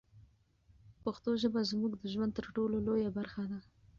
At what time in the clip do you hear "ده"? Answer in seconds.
3.51-3.59